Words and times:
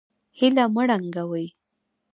هیله 0.37 0.63
مه 0.73 0.83
ړنګوئ 0.89 1.45